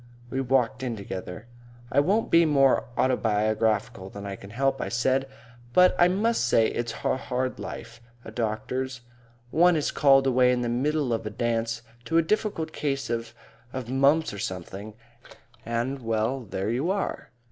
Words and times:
We 0.31 0.41
walked 0.41 0.81
in 0.81 0.95
together. 0.95 1.45
"I 1.91 1.99
won't 1.99 2.31
be 2.31 2.43
more 2.43 2.85
autobiographical 2.97 4.09
than 4.09 4.25
I 4.25 4.35
can 4.35 4.49
help," 4.49 4.81
I 4.81 4.89
said, 4.89 5.27
"but 5.73 5.95
I 5.99 6.07
must 6.07 6.43
say 6.47 6.65
it's 6.69 6.91
hard 6.93 7.59
life, 7.59 8.01
a 8.25 8.31
doctor's. 8.31 9.01
One 9.51 9.75
is 9.75 9.91
called 9.91 10.25
away 10.25 10.51
in 10.51 10.61
the 10.61 10.69
middle 10.69 11.13
of 11.13 11.27
a 11.27 11.29
dance 11.29 11.83
to 12.05 12.17
a 12.17 12.23
difficult 12.23 12.71
case 12.73 13.11
of 13.11 13.35
of 13.73 13.91
mumps 13.91 14.33
or 14.33 14.39
something, 14.39 14.95
and 15.67 15.99
well, 16.01 16.45
there 16.49 16.71
you 16.71 16.89
are. 16.89 17.29